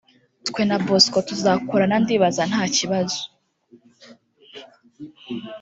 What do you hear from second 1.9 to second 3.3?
ndibaza ntakibazo